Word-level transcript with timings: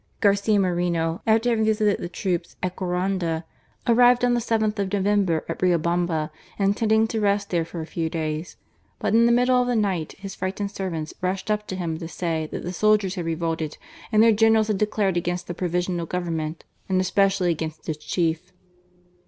Garoia 0.19 0.59
Moreno, 0.59 1.21
after 1.27 1.49
having 1.51 1.63
visited 1.65 1.99
the 1.99 2.09
troops 2.09 2.55
at 2.63 2.75
Guaranda, 2.75 3.45
arrived 3.85 4.25
on 4.25 4.33
the 4.33 4.39
7th 4.39 4.79
of 4.79 4.91
November 4.91 5.45
at 5.47 5.59
Riobamba, 5.61 6.31
intending 6.57 7.05
to 7.09 7.21
rest 7.21 7.51
there 7.51 7.63
for 7.63 7.81
a 7.81 7.85
few 7.85 8.09
days. 8.09 8.57
But 8.97 9.13
in 9.13 9.27
the 9.27 9.31
middle 9.31 9.61
of 9.61 9.67
the 9.67 9.75
night 9.75 10.13
his 10.13 10.33
frightened 10.33 10.71
servants 10.71 11.13
rushed 11.21 11.51
up 11.51 11.67
to 11.67 11.75
him 11.75 11.99
to 11.99 12.07
say 12.07 12.49
that 12.51 12.63
the 12.63 12.73
soldiers 12.73 13.13
had 13.13 13.25
revolted 13.25 13.77
and 14.11 14.23
their 14.23 14.31
Generals 14.31 14.69
had 14.69 14.79
declared 14.79 15.17
against 15.17 15.45
the 15.45 15.53
Provisional 15.53 16.07
Government, 16.07 16.63
and 16.89 16.99
especially 16.99 17.51
against 17.51 17.87
its 17.87 18.03
chief. 18.03 18.51